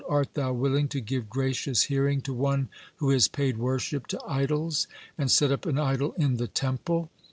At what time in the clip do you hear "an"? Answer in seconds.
5.67-5.77